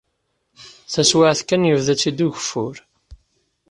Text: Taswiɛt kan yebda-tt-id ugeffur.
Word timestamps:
Taswiɛt 0.93 1.39
kan 1.43 1.67
yebda-tt-id 1.69 2.19
ugeffur. 2.25 2.75